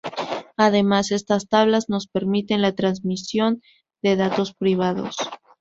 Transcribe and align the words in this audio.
Además, 0.57 1.11
estas 1.11 1.47
tablas 1.47 1.87
nos 1.87 2.07
permiten 2.07 2.63
la 2.63 2.73
transmisión 2.73 3.61
de 4.01 4.15
datos 4.15 4.55
privados. 4.55 5.15